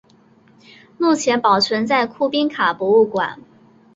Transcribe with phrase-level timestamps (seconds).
[0.97, 3.39] 目前保存在库宾卡博物馆。